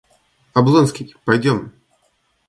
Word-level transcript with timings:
Облонский, 0.55 1.15
пойдем! 1.25 1.73